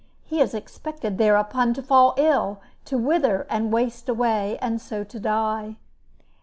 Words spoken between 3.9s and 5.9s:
away, and so to die.